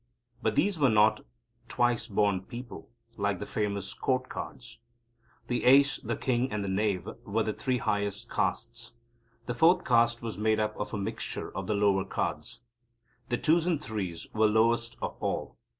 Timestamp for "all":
15.19-15.59